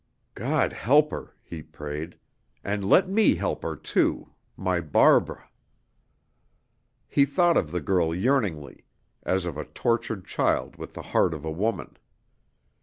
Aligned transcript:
"God 0.33 0.73
help 0.73 1.11
her!" 1.11 1.35
he 1.43 1.61
prayed. 1.61 2.17
"And 2.63 2.83
let 2.83 3.07
me 3.07 3.35
help 3.35 3.61
her, 3.61 3.75
too 3.75 4.31
my 4.57 4.79
Barbara!" 4.81 5.47
He 7.07 7.23
thought 7.23 7.55
of 7.55 7.69
the 7.69 7.81
girl 7.81 8.11
yearningly, 8.15 8.85
as 9.21 9.45
of 9.45 9.57
a 9.59 9.65
tortured 9.65 10.25
child 10.25 10.77
with 10.77 10.95
the 10.95 11.03
heart 11.13 11.35
of 11.35 11.45
a 11.45 11.51
woman. 11.51 11.97